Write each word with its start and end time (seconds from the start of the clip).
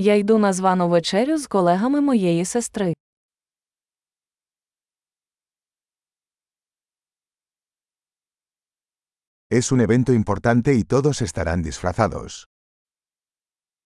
Я 0.00 0.14
йду 0.14 0.38
на 0.38 0.52
звану 0.52 0.88
вечерю 0.88 1.38
з 1.38 1.46
колегами 1.46 2.00
моєї 2.00 2.44
сестри. 2.44 2.94
Es 9.50 9.72
un 9.72 9.80
evento 9.80 10.12
importante 10.12 10.74
y 10.74 10.84
todos 10.84 11.22
estarán 11.22 11.62
disfrazados. 11.62 12.46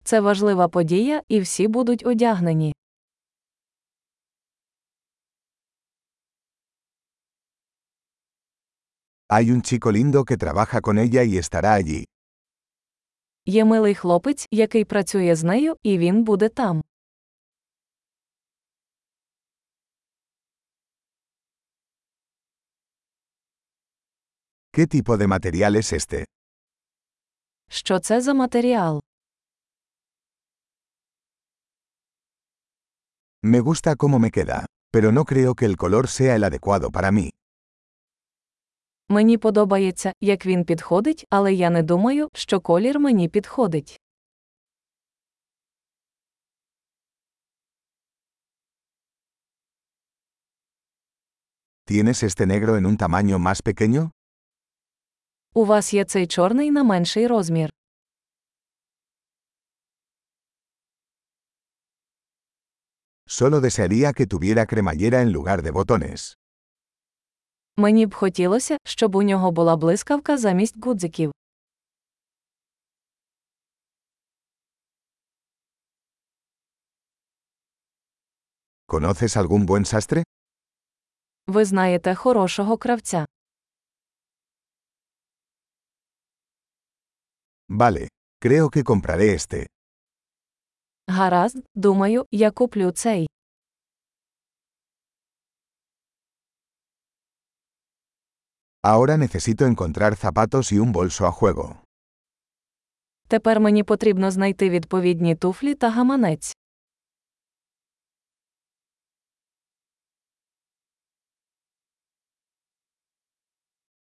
Це 0.03 0.19
важлива 0.19 0.67
подія, 0.67 1.21
і 1.27 1.39
всі 1.39 1.67
будуть 1.67 2.05
одягнені. 2.05 2.73
Hay 9.29 9.51
un 9.51 9.61
chico 9.61 9.91
lindo 9.91 10.23
que 10.25 10.37
trabaja 10.37 10.81
con 10.81 10.97
ella 10.97 11.23
y 11.23 11.37
estará 11.37 11.73
allí. 11.73 12.12
Є 13.46 13.64
милий 13.64 13.94
хлопець, 13.94 14.46
який 14.50 14.84
працює 14.84 15.36
з 15.36 15.44
нею, 15.44 15.76
і 15.82 15.98
він 15.98 16.24
буде 16.24 16.48
там. 16.48 16.82
¿Qué 24.72 24.86
tipo 24.86 25.16
de 25.16 25.26
material 25.26 25.76
es 25.76 25.92
este? 25.92 26.24
Що 27.68 27.98
це 27.98 28.20
за 28.20 28.34
матеріал? 28.34 29.02
Me 33.42 33.60
gusta 33.60 33.96
cómo 33.96 34.18
me 34.18 34.30
queda, 34.30 34.66
pero 34.92 35.12
no 35.12 35.24
creo 35.24 35.54
que 35.54 35.64
el 35.64 35.76
color 35.76 36.06
sea 36.08 36.34
el 36.36 36.44
adecuado 36.44 36.90
para 36.90 37.10
mí. 37.10 37.30
Мені 39.09 39.37
подобається, 39.37 40.13
як 40.21 40.45
він 40.45 40.65
підходить, 40.65 41.25
але 41.29 41.53
я 41.53 41.69
не 41.69 41.83
думаю, 41.83 42.29
що 42.33 42.59
колір 42.59 42.99
мені 42.99 43.29
підходить. 43.29 43.99
¿Tienes 51.85 52.23
este 52.23 52.45
negro 52.45 52.77
en 52.77 52.85
un 52.85 52.97
tamaño 52.97 53.39
más 53.39 53.61
pequeño? 53.61 54.11
У 55.53 55.65
вас 55.65 55.93
є 55.93 56.05
цей 56.05 56.27
чорний 56.27 56.71
на 56.71 56.83
менший 56.83 57.27
розмір. 57.27 57.69
Solo 63.27 63.61
desearía 63.61 64.13
que 64.13 64.27
tuviera 64.27 64.65
cremallera 64.65 65.21
en 65.21 65.31
lugar 65.31 65.61
de 65.63 65.71
botones. 65.71 66.37
Мені 67.77 68.05
б 68.05 68.13
хотілося, 68.15 68.77
щоб 68.85 69.15
у 69.15 69.21
нього 69.23 69.51
була 69.51 69.75
блискавка 69.75 70.37
замість 70.37 70.85
гудзиків. 70.85 71.31
¿Conoces 78.87 79.37
algún 79.37 79.65
buen 79.65 79.85
sastre? 79.85 80.23
Ви 81.47 81.65
знаєте 81.65 82.15
хорошого 82.15 82.77
кравця. 82.77 83.25
Vale, 87.69 88.07
creo 88.39 88.69
que 88.69 88.83
compraré 88.83 89.33
este. 89.33 89.67
Гаразд, 91.07 91.57
думаю, 91.75 92.27
я 92.31 92.51
куплю 92.51 92.91
цей. 92.91 93.27
Ahora 98.85 99.15
necesito 99.17 99.65
encontrar 99.65 100.17
zapatos 100.17 100.73
y 100.73 100.79
un 100.79 100.91
bolso 100.91 101.25
a 101.25 101.31
juego. 101.31 101.77
Тепер 103.27 103.59
мені 103.59 103.83
потрібно 103.83 104.31
знайти 104.31 104.69
відповідні 104.69 105.35
туфлі 105.35 105.75
та 105.75 105.89
гаманець. 105.89 106.53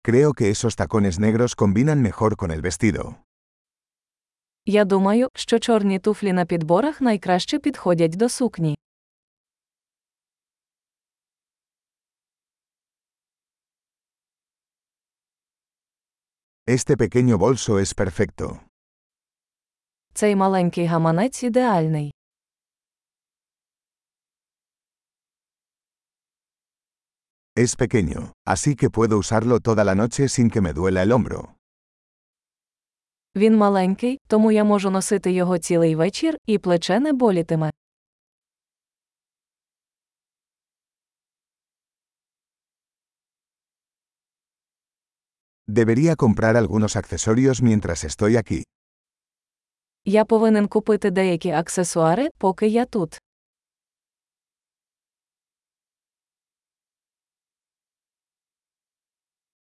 Creo 0.03 0.33
que 0.33 0.49
esos 0.49 0.75
tacones 0.75 1.19
negros 1.19 1.55
combinan 1.55 2.01
mejor 2.01 2.35
con 2.35 2.51
el 2.51 2.61
vestido. 2.61 3.15
Я 4.65 4.85
думаю, 4.85 5.27
що 5.35 5.59
чорні 5.59 5.99
туфлі 5.99 6.33
на 6.33 6.45
підборах 6.45 7.01
найкраще 7.01 7.59
підходять 7.59 8.17
до 8.17 8.29
сукні. 8.29 8.77
Este 16.77 16.97
pequeño 16.97 17.39
bolso 17.39 17.79
es 17.79 17.95
perfecto. 17.95 18.61
Цей 20.13 20.35
маленький 20.35 20.85
гаманець 20.85 21.43
ідеальний. 21.43 22.11
Es 27.55 27.75
pequeño, 27.75 28.33
así 28.45 28.75
que 28.75 28.91
puedo 28.91 29.17
usarlo 29.17 29.59
toda 29.61 29.83
la 29.83 29.95
noche 29.95 30.29
sin 30.29 30.51
que 30.51 30.61
me 30.61 30.73
duela 30.73 31.01
el 31.01 31.11
hombro. 31.11 31.55
Він 33.35 33.57
маленький, 33.57 34.19
тому 34.27 34.51
я 34.51 34.63
можу 34.63 34.89
носити 34.89 35.31
його 35.31 35.57
цілий 35.57 35.95
вечір, 35.95 36.37
і 36.45 36.57
плече 36.57 36.99
не 36.99 37.13
болітиме. 37.13 37.71
Debería 45.68 46.16
comprar 46.16 46.56
algunos 46.56 46.96
accesorios 46.96 47.62
mientras 47.62 48.04
estoy 48.04 48.36
aquí. 48.36 48.62
Я 50.04 50.24
повинен 50.24 50.68
купити 50.68 51.10
деякі 51.10 51.50
аксесуари, 51.50 52.28
поки 52.38 52.66
я 52.68 52.84
тут. 52.84 53.18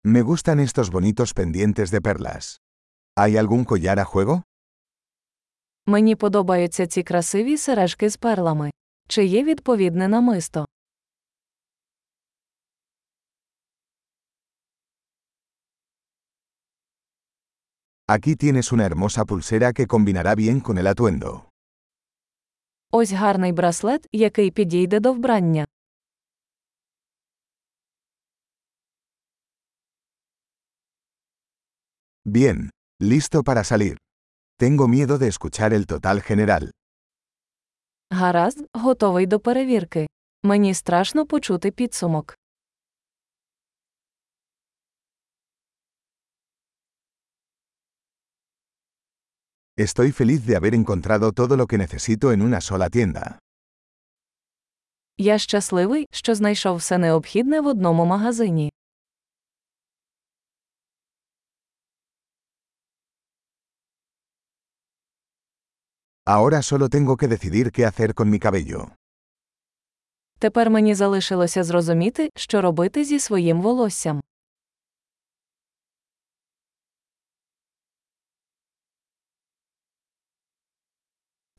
Me 0.04 0.22
gustan 0.22 0.58
estos 0.60 0.90
bonitos 0.90 1.32
pendientes 1.34 1.90
de 1.90 2.00
perlas. 2.00 2.60
¿Hay 3.16 3.36
algún 3.36 3.64
collar 3.64 3.98
a 3.98 4.04
juego? 4.04 4.42
Мені 5.86 6.16
подобаються 6.16 6.86
ці 6.86 7.02
красиві 7.02 7.56
сережки 7.58 8.10
з 8.10 8.16
перлами. 8.16 8.70
Чи 9.08 9.24
є 9.24 9.44
відповідне 9.44 10.08
намисто? 10.08 10.66
Aquí 18.08 18.36
tienes 18.36 18.72
una 18.72 18.84
hermosa 18.84 19.24
pulsera 19.24 19.72
que 19.72 19.86
combinará 19.86 20.34
bien 20.34 20.60
con 20.60 20.78
el 20.78 20.86
atuendo. 20.86 21.48
Ось 22.90 23.12
гарний 23.12 23.52
браслет, 23.52 24.08
який 24.12 24.50
підійде 24.50 25.00
до 25.00 25.12
вбрання. 25.12 25.66
Bien, 32.24 32.70
listo 33.00 33.42
para 33.42 33.64
salir. 33.64 33.96
Tengo 34.58 34.86
miedo 34.88 35.18
de 35.18 35.28
escuchar 35.28 35.72
el 35.72 35.86
total 35.86 36.20
general. 36.30 36.70
Гаразд, 38.10 38.66
готовий 38.72 39.26
до 39.26 39.40
перевірки. 39.40 40.06
Мені 40.42 40.74
страшно 40.74 41.26
почути 41.26 41.70
підсумок. 41.70 42.38
Estoy 49.79 50.11
feliz 50.11 50.43
de 50.47 50.55
haber 50.55 50.73
encontrado 50.73 51.31
todo 51.33 51.55
lo 51.55 51.67
que 51.67 51.77
necesito 51.77 52.31
en 52.31 52.41
una 52.41 52.61
sola 52.61 52.89
tienda. 52.89 53.39
Я 55.17 55.37
щасливий, 55.37 56.07
що 56.11 56.35
знайшов 56.35 56.77
все 56.77 56.97
необхідне 56.97 57.61
в 57.61 57.67
одному 57.67 58.05
магазині. 58.05 58.71
Ahora 66.25 66.61
solo 66.61 66.89
tengo 66.89 67.15
que 67.17 67.27
decidir 67.27 67.71
qué 67.71 67.85
hacer 67.85 68.13
con 68.13 68.29
mi 68.29 68.39
cabello. 68.39 68.87
Тепер 70.39 70.69
мені 70.69 70.95
залишилося 70.95 71.63
зрозуміти, 71.63 72.29
що 72.35 72.61
робити 72.61 73.03
зі 73.03 73.19
своїм 73.19 73.61
волоссям. 73.61 74.21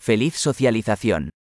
Feliz 0.08 0.36
socialización. 0.36 1.37